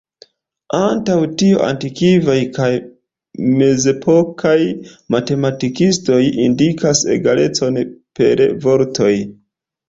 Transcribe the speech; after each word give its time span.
Antaŭ 0.75 1.15
tio 1.41 1.57
antikvaj 1.65 2.37
kaj 2.55 2.69
mezepokaj 3.59 4.55
matematikistoj 5.17 6.19
indikas 6.47 7.03
egalecon 7.19 7.79
per 8.23 8.43
vortoj. 8.67 9.13